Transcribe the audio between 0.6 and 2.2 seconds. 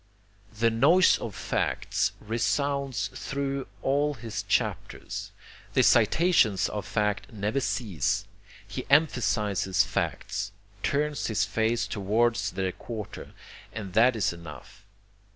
noise of facts